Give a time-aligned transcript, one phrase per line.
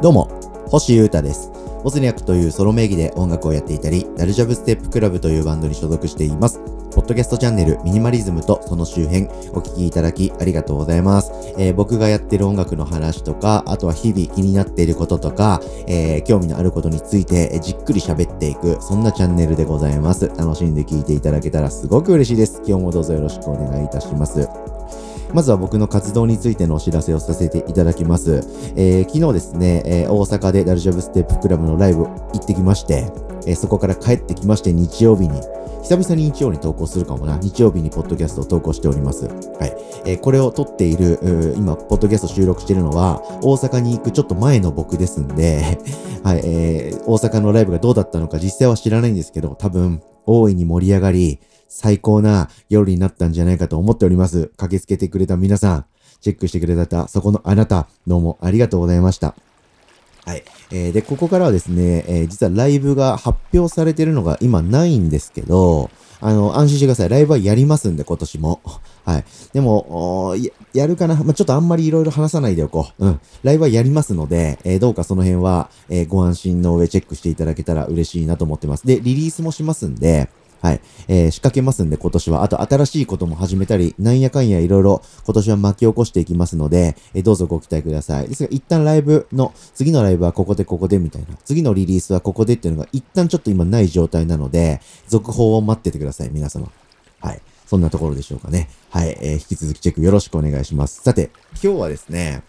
[0.00, 0.28] どうも、
[0.68, 1.50] 星優太です。
[1.82, 6.60] ボズニャックというソロ名義で音楽をやっていたり、ダルジャブステップクラブというバンドに所属しています。
[6.92, 11.32] ポッドキャストチャンネルミニマリズムとその周辺お聞きいただきありがとうございます。
[11.58, 20.30] えー僕がやってる音楽の話とか、あとは日々気になっていることとか、えー興味のあることについてじっくり喋っていく、そんなチャンネルでございます。
[20.38, 22.62] 楽しんで聞いていただけたらすごく嬉しいです。
[22.64, 24.48] 今日もどうぞよろしくお願いいたします。
[25.34, 28.42] まずは僕の活動についてのお知らせをさせていただきます。
[28.76, 33.10] えー昨日ですね、えー大阪でダルジャブステップクラブのライブ行ってきまして、
[33.46, 35.40] えーそこから帰ってきまして日曜日に、
[35.82, 37.38] 久々に日曜に投稿するかもな。
[37.38, 39.26] 日曜日にポッドキャストを投稿しております。
[39.26, 39.32] は
[39.66, 39.76] い。
[40.06, 41.18] えーこれを撮っている、
[41.56, 45.78] 今、ポッドキャスト収録しているのは、大阪に行くちょっと前の僕ですんで、
[46.24, 54.50] はい、えー大阪のライブがどうだったのか実際は知らないんですけど、多分、大いに盛り上がり、最高な夜になったんじゃないかと思っております。
[54.56, 55.84] 駆けつけてくれた皆さん、
[56.20, 59.34] チェックしてくれた、そこのあなた、どうもありがとうございました。
[60.24, 60.42] はい。
[60.70, 67.08] えーで、ここからはですね、えー実はライブが発表されてるのが今ないんですけど、あの、安心してください。
[67.08, 68.60] ライブはやりますんで、今年も。
[69.06, 69.24] はい。
[69.52, 70.34] でも、
[70.74, 71.14] ややるかな？
[71.14, 73.06] まあ、ちょっとあんまりいろいろ話さないでおこう。
[73.06, 73.20] うん。
[73.42, 78.86] ライブはやりますので、えーどうかその辺は、えご安心の上チェックしていただけたら嬉しいなと思ってます。
[78.86, 80.28] で、リリースもしますんで、
[80.60, 80.80] はい。
[81.08, 82.42] えー仕掛けますんで、今年は。
[82.42, 88.28] あと、新しいことも始めたり、なんやかんやいろいろ今年は巻き起こしていきますので、えーどうぞご期待ください。
[88.28, 96.70] ですが、一旦ライブの、次のライブはここでここでみたいな、次のリリースはここでっていうのが、一旦ちょっと今ない状態なので、続報を待っててください、皆様。
[97.20, 97.40] はい。
[97.66, 98.68] そんなところでしょうかね。
[98.90, 99.16] はい。
[99.20, 101.02] えー引き続きチェックよろしくお願いします。
[101.02, 101.30] さて、
[101.62, 102.42] 今日はですね、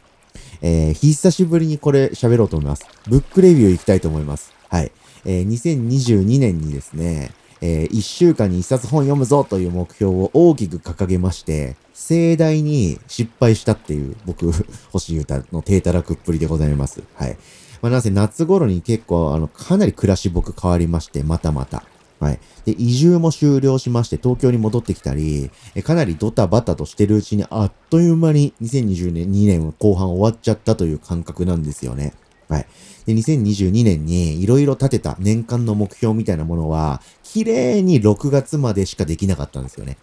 [0.62, 2.86] えー、久しぶりにこれ喋ろうと思います。
[3.08, 4.54] ブックレビュー行きたいと思います。
[4.70, 4.92] はい。
[5.26, 14.52] えー、2022年にですね、えー、1週間に1冊本読むぞという目標を大きく掲げまして、盛大に失敗したっていう、僕、
[14.92, 17.04] 星優太の低たらくっぷりでございます。
[17.16, 17.38] はい。
[17.82, 21.84] まあ、なんせ夏頃に結構、あの、かなり暮らし僕変わりまして、またまた。
[22.20, 22.40] はい。
[22.66, 32.14] で、移住も終了しまして、東京に戻ってきたり、えかなりドタバタとしてるうちに、あっという間に2020年、2年後半終わっちゃったという感覚なんですよね。
[32.50, 32.66] はい。
[33.06, 39.98] で、2022年にいろいろ立てた年間の目標みたいなものは、綺麗に6月までしかできなかったんですよね。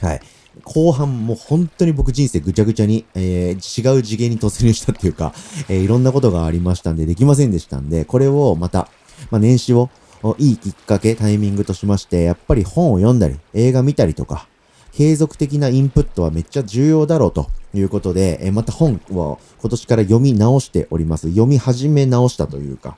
[0.00, 0.20] はい。
[0.64, 5.32] 後半もう本当に僕人生ぐちゃぐちゃに、えー違う次元に突入したっていうか、
[5.68, 8.88] えーいろんなことがありましたんで、できませんでしたんで、これをまた、
[9.30, 9.90] まあ、年始を
[10.38, 14.48] いいきっかけ、タイミングとしまして、やっぱり本を読んだり、映画見たりとか、
[14.92, 21.28] 継続的なインプットはめっちゃ重要だろうということで、えまた本を今年から読み直しております。
[21.28, 22.96] 読み始め直したというか、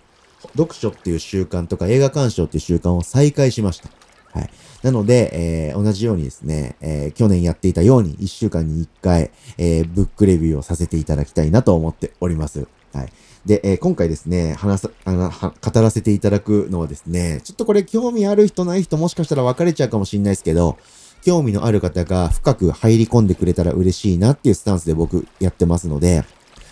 [0.56, 3.90] 読書っていう習慣とか映画鑑賞っていう習慣を再開しました。
[4.32, 4.50] はい。
[4.82, 12.66] なので、えー同じようにですね、えー去年やっていたように1週間に1回、えーブックレビューをさせていただきたいなと思っております。
[12.92, 13.12] はい。
[13.44, 20.76] で、えー今回ですね、話さ、あの、語らせていただくのはですね、ちょっとこれ興味ある人ない人もしかしたら分かれちゃうかもしれないですけど、
[21.22, 26.24] 興味のある方が深く入り込んでくれたら嬉しいなっていうスタンスで僕やってますので、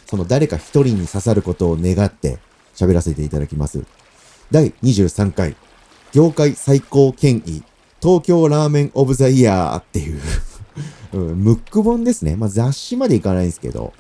[0.07, 2.39] その誰か一人に刺さることを願って
[2.75, 3.85] 喋らせていただきます。
[4.51, 5.57] 第23回、
[6.13, 7.63] 業界最高権威、
[8.01, 10.21] 東京ラーメンオブザイヤーっていう、
[11.13, 12.37] ムック本ですね。
[12.37, 13.93] まあ、雑誌までいかないんですけど、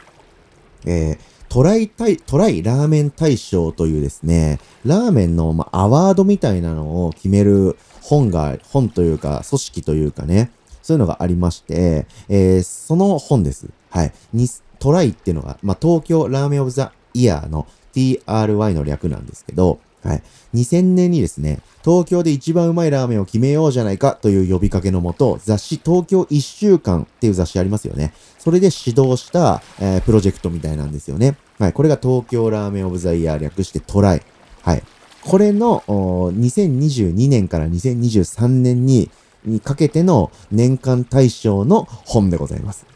[0.84, 10.50] えートライ対、トライラーメン大賞というですね、ラーメンの、ま、アワードみたいなのを決める本が、本というか、組織というかね、
[10.82, 13.68] そういうのがありまして、えーその本です。
[13.90, 14.12] はい。
[14.32, 14.46] に
[14.78, 20.22] トライっていうのが、まあ、東京ラーメンオブザイヤーの TRY の略なんですけど、はい。
[20.54, 28.12] 2000年にですね、東京で一番うまいラーメンを決めようじゃないかという呼びかけのもと、雑誌東京一週間っていう雑誌ありますよね。
[28.38, 31.36] それで指導した、えープロジェクトみたいなんですよね。
[31.58, 31.72] はい。
[31.72, 34.22] これが東京ラーメンオブザイヤー略してトライ。
[34.62, 34.82] はい。
[35.24, 39.10] これの、2022年から2023年に、
[39.44, 42.86] にかけての年間大賞の本でございます。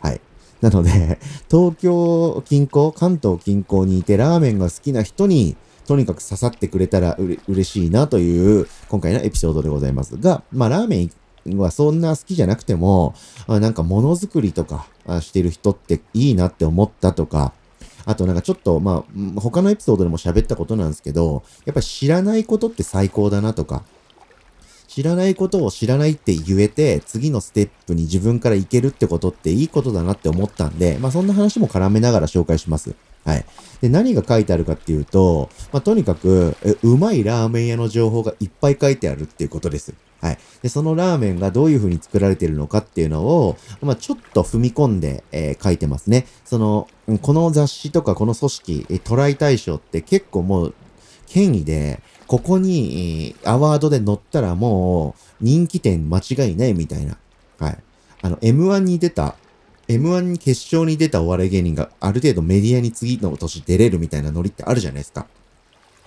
[0.00, 0.20] はい。
[0.60, 1.18] なので、
[1.50, 13.14] 東京近郊、関東近郊にいてラーメンが好きな人に、とにかく刺さってくれたらうれ嬉しいなという、今回のエピソードでございますが、まあ、ラーメンはそんな好きじゃなくても、
[13.46, 14.86] あなんかものづくりとか
[15.20, 17.52] してる人っていいなって思ったとか、
[18.06, 19.04] あとなんかちょっと、ま
[19.36, 23.82] あ、他のエピソードでも喋ったことなんですけど、やっぱ知らないことって最高だなとか、
[24.88, 32.94] 知らないことを知らないって言えて、次のステップに自分から行けるってことっていいことだなって思ったんで、まあそんな話も絡めながら紹介します。
[33.24, 33.44] はい。
[33.80, 39.94] で、何が書いてあるかっていうと、まあとにかく、うまいラーメン屋の情報がいっぱい書いてあるっていうことです。
[40.20, 40.38] はい。
[40.62, 46.26] で、そのラーメンがどういう風に作られているのかっていうのを、まあちょっと踏み込んで、えー書いてますね。
[46.44, 46.88] その、
[47.20, 50.74] この雑誌とかこの組織、えトライ大賞って結構もう
[51.26, 57.18] 権威で、ここにえアワードで乗ったらもう人気店間違いないみたいな。
[57.58, 57.78] はい。
[58.22, 59.36] あの、M1 に出た、
[59.88, 65.26] M1 に決勝に出たお笑い芸人がある程度メディアに次の年出れるみたいなノリってあるじゃないですか。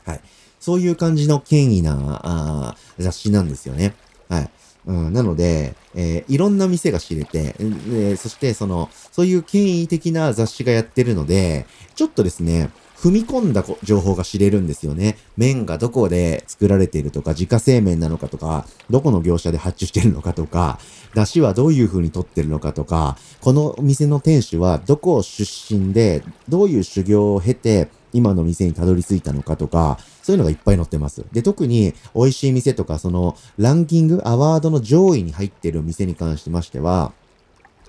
[0.06, 0.22] はい。
[0.60, 3.96] そういう感じの権威なあ雑誌なんですよね。
[4.30, 4.50] はい。
[4.88, 11.66] うん、なので、えー、いろんな店が知れて、えー、そしてその、そういう権威的な雑誌がやってるので、
[11.96, 15.18] ちょっとですね、踏み込んだ情報が知れるんですよね。
[15.38, 20.80] 麺がどこで作られているとか、自家製麺なのかとか、どこの業者で発注してるのかとか、
[21.14, 31.24] 出汁はどういう風に取ってるのかとか、この店の店主はどこ出身で、どういう修行を経て、今の店にたどり着いたのかとか、そういうのがいっぱい載ってます。
[31.32, 37.14] で、特に美味しい店とか、そのランキング、アワードの上位に入ってる店に関しましては、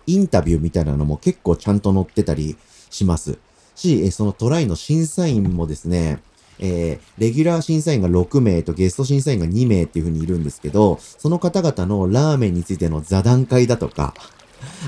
[0.07, 2.59] インタビューみたいなのも結構ちゃんと載ってたり
[2.91, 3.39] します。
[3.79, 6.21] し、そのトライの審査員もですね、
[6.59, 14.15] えー、レギュラー審査員が6名とゲスト審査員が2名っていう風にいるんですけど、その方々のラーメンについての座談会だとか、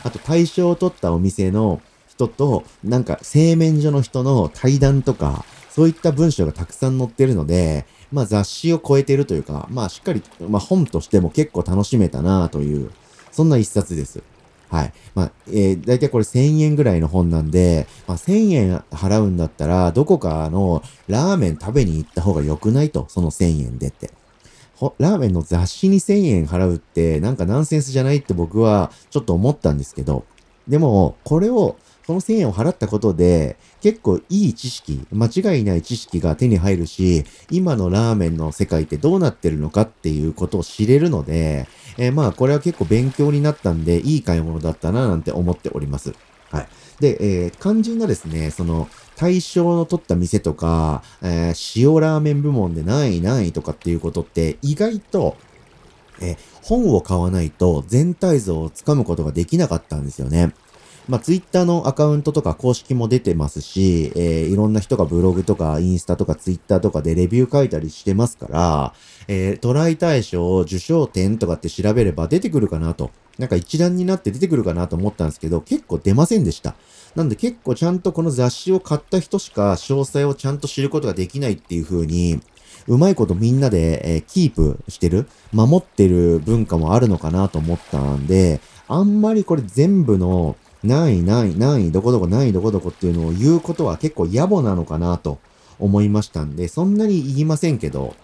[0.02, 12.90] あと対象を取ったお店の人と、なんか製麺所の人の対談とか、そういった文章がたくさん載ってるので、まあ雑誌を超えてるというか、まあしっかり、まあ本としても結構楽しめたなという、
[13.31, 14.22] そんな一冊です。
[14.70, 14.93] はい。
[15.14, 24.11] まあ、えー、だいたいこれ1000円ぐらいの本なんで、まあ、1000円払うんだったら、どこかのラーメン食べに行った方が良くないと、その1000円でって。
[24.99, 30.25] ラーメンの雑誌に1000円払うって、なんかナンセンスじゃないって僕はちょっと思ったんですけど、
[30.69, 31.76] でも、これを
[32.06, 41.69] その1000円を払ったことで、結構いい知識、間違いない知識が手に入るし、今のラーメンの世界ってどうなってるのかっていうことを知れるので、
[42.00, 46.14] えー、まあこれは結構勉強になったんで、いい買い物だったななんて思っております。
[46.50, 46.69] はい。
[46.99, 55.37] で、えー、肝心なですね、その、対象の取った店とか、えー、塩ラーメン部門で何位何位とかっていうことって意外と、
[56.23, 60.55] えー、本を買わないと全体像をつかむことができなかったんですよね。
[61.10, 68.94] まあ、ツイッターのアカウントとか公式も出てますし、えー、いろんな人がブログとかインスタとかツイッターとかでレビュー書いたりしてますから、
[69.26, 73.10] えー、トライ対象受賞点とかって調べれば出てくるかなと。
[73.38, 76.76] なんか一覧になって出てくるかなと思ったんですけど、結構出ませんでした。
[77.16, 82.40] なんで結構ちゃんとこの雑誌を買った人しか詳細をちゃんと知ることができないっていう風に、
[82.86, 95.38] うまいことみんなで、えー、キープしてる、守ってる文化もあるのかなと思ったんで、あんまりこれ全部のない、ない、ない、どこどこ、ない、どこどこっていうのを言うことは結構野暮なのかなと
[95.79, 98.15] 思いましたんで、そんなに言いませんけど、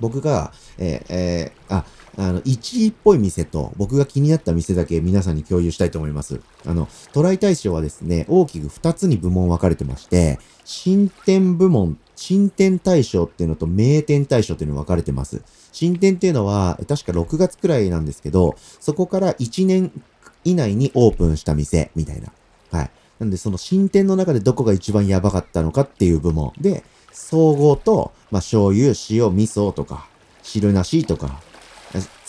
[0.00, 1.84] 僕が、えー、えー、あ、
[2.18, 6.40] あの、1位っぽい店と、僕が気になった店だけ皆さんに共有したいと思います。
[6.66, 15.42] あの、トライ大賞はですね、大きく2つに部門分かれてまして、新店部門、新店大賞っていうのと名店大賞っていうの分かれてます。
[15.72, 19.90] 新店っていうのは、確か6月くらいなんですけど、そこから1年
[20.44, 22.32] 以内にオープンした店、みたいな。
[22.70, 22.90] はい。
[23.18, 30.08] なんで、その新店の中でどこが一番やばかったのかっていう部門で、総合と、まあ、醤油、塩、味噌とか、
[30.42, 31.40] 汁なしとか、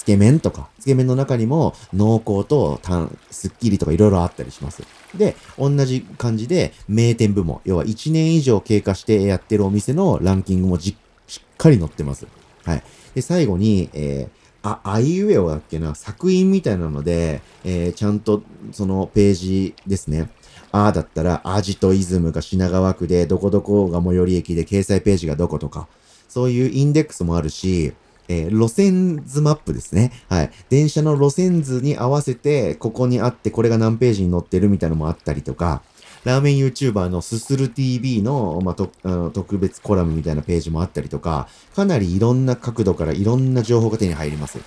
[0.04, 4.84] つけ麺とか、つけ麺の中にも濃厚とん、すっきりとかいろいろあったりします。
[5.16, 12.28] で、同じ感じで名店部門、要は1年以上経過してやってるお店のランキングもしっかり載ってます。
[12.66, 12.84] はい。
[13.16, 20.30] で、最後に、えー、あ、あいうえおだっけな、作品みたいなので、えー、ちゃんとそのページですね。
[20.72, 25.88] ああだったら、アジトイズムが品川区で、どこどこが最寄り駅で、掲載ページがどことか、
[26.30, 27.94] そういうインデックスもあるし、
[28.30, 30.14] えー、路線図マップですね。
[30.30, 30.52] はい。
[30.70, 35.82] 電車の路線図に合わせて、ここにあって、これが何ページに載ってるみたいなのもあったりとか、
[36.24, 44.60] ラーメン YouTuber のすする TV の、まあ、とあの特別コラムみたいなページもあったりとか、かなりいろんな角度からいろんな情報が手に入ります。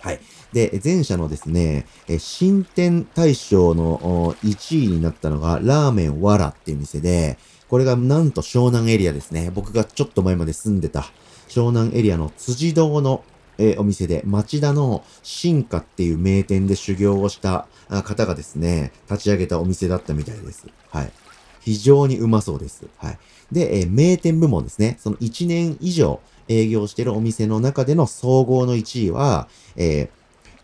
[0.00, 0.20] はい。
[0.52, 9.50] で、前者のですね、え新店大賞の1位になったのが、ラーメンわらっていう店で、これがなんと湘南エリアですね。
[9.54, 11.06] 僕がちょっと前まで住んでた
[11.48, 13.24] 湘南エリアの辻堂の
[13.58, 20.66] えー、お店で、町田の進化っていう名店で修行をした方がですね、立ち上げたお店だったみたいです。
[20.90, 21.12] はい。
[21.60, 22.86] 非常にうまそうです。
[22.98, 23.18] はい。
[23.52, 24.96] で、えー、名店部門ですね。
[24.98, 30.08] その1年以上営業してるお店の中での総合の1位は、えー、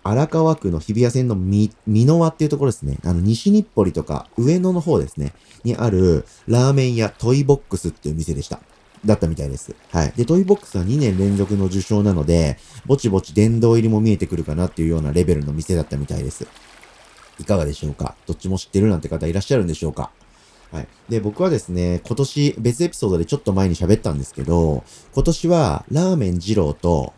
[0.02, 2.99] 荒川区の日比谷線の、み、三ノ輪っていうところですね。
[3.04, 5.35] あの、西日暮里とか上野の方ですね。
[5.64, 8.61] にあるラーメン屋トイボックスっていう店でした。
[9.05, 9.75] だったみたいです。
[9.90, 10.12] はい。
[10.17, 16.47] で、トイボックスは2年連続の受賞なので、ぼちぼち殿堂入りも見えてくるかなっていうようなレベルの店だったみたいです。
[17.40, 18.17] いかがでしょうか？
[18.26, 20.11] どっちも知ってるなんて方いらっしゃるんでしょうか？
[20.73, 20.88] はい。
[21.09, 27.12] で、僕はですね、今年別エピソードでちょっと前に喋ったんですけど、今年はラーメン二郎と、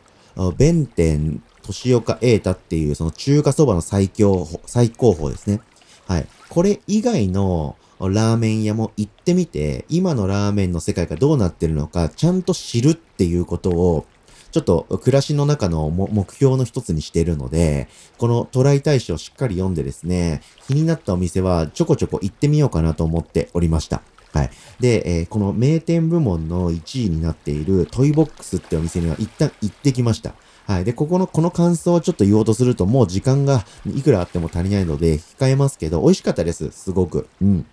[0.57, 5.61] 弁天年岡栄太っていうその中華そばの最強、最高峰ですね。
[6.07, 6.27] はい。
[6.49, 7.77] これ以外の
[8.09, 14.07] ラーメン屋も行ってみて、今のラーメンの世界がどうなってるのか、ちゃんと知るっていうことを、
[14.52, 17.88] ちょっと暮らしの中の目標の一つにしているので、
[18.19, 24.02] このトライ大使をしっかり読んでですね、気になったお店はちょこちょこ行ってみようかなと思っておりました。
[24.33, 24.50] はい。
[24.80, 30.35] で、えー、この名店部門の1位になっているトイボックスってお店には一旦行ってきました。
[30.66, 30.85] はい。
[30.85, 36.71] で、ここの、この感想をちょっと言おうとすると、もう時間がいくらあっても足りないので、控えますけど、美味しかったです。
[36.71, 37.28] すごく。
[37.42, 37.66] うん。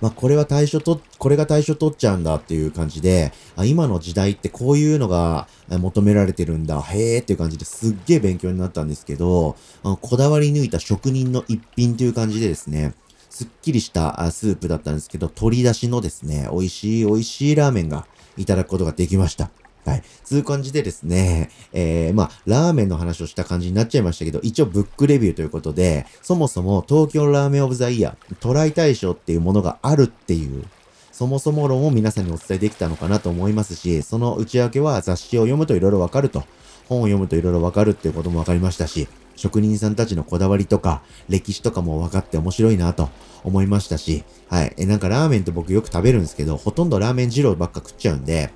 [0.00, 12.94] まあ、これは対象と、これが対象取っちゃうんだっていう感じで、あ今の時代ってこういうのが求められてるんだ、へーっていう感じですっげー勉強になったんですけど、あのこだわり抜いた職人の一品という感じでですね、
[13.30, 19.50] すっきりしたスープだったんですけど、鶏出しのですね、美味しい美味しいラーメンがいただくことができました。
[19.88, 20.02] はい。
[20.24, 30.64] そう感じでですね、えー、まあ、ラーメンの話をした感じになっちゃいましたけど、一応ブックレビューということで、そもそも東京ラーメンオブザイヤー、トライ大賞っていうものがあるっていう、
[31.12, 36.44] そもそも論を皆さんにお伝えできたのかなと思いますし、その内訳は雑誌を読むと色々わかると、
[36.88, 43.08] 本を読むと色々わかるっていうこともわかりましたし、職人さんたちのこだわりとか、歴史とかも分かって面白いなと
[43.44, 44.74] 思いましたし、はい。
[44.76, 48.50] え、なんかラーメンって僕よく食べるんですけど、ほとんどラーメン二郎ばっか食っちゃうんで、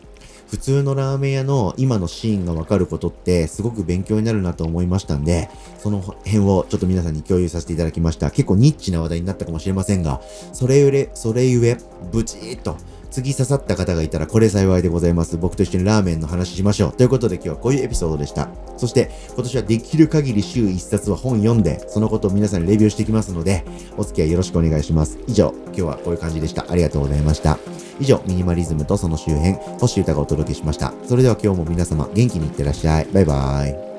[0.53, 8.31] 普通のラーメン屋の今のシーンがわかることってすごく勉強になるなと思いましたんで、その辺をちょっと皆さんに共有させていただきました。
[8.31, 10.21] 結構ニッチな話題になったかもしれませんが、
[10.53, 11.79] それゆえ、それゆえ、
[12.13, 12.77] ブチーっと
[13.13, 15.37] 次刺さった方がいたらこれ幸いでございます。
[15.37, 16.93] 僕と一緒にラーメンの話しましょう。
[16.93, 18.49] ということで今日はこういうエピソードでした。
[18.79, 23.65] そして今年はできる限り週1冊は本読んで、そのことを皆さんにレビューしていきますので、
[23.97, 25.19] お付き合いよろしくお願いします。
[25.27, 26.65] 以上、今日はこういう感じでした。
[26.69, 27.59] ありがとうございました。
[28.01, 30.95] 以上、ミニマリズムとその周辺、星歌がお届けしました。
[31.07, 33.09] それでは今日も皆様元気にいってらっしゃい。
[33.13, 33.92] バイバーイ。